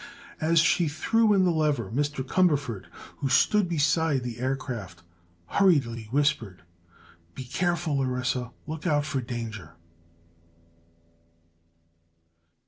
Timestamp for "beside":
3.69-4.23